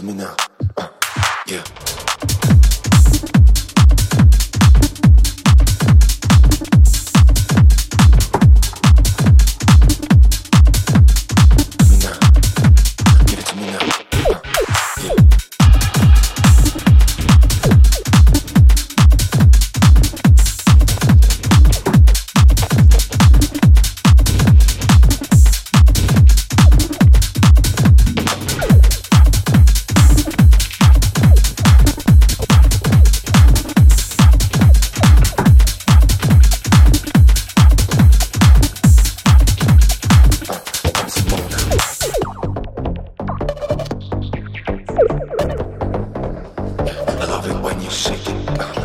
[0.00, 0.34] to me now.
[0.78, 0.88] Uh,
[1.46, 1.79] yeah.
[46.90, 48.79] I love it when you shake it.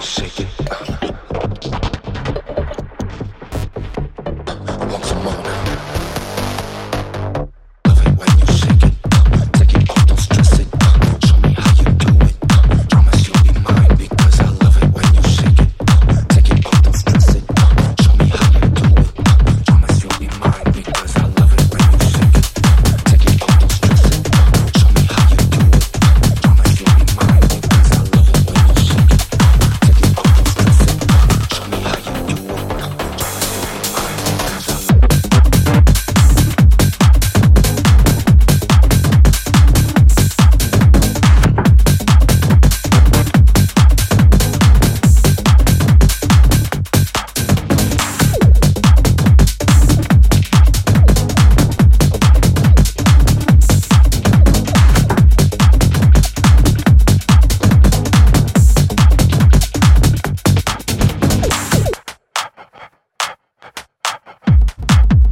[0.00, 0.48] Shaking.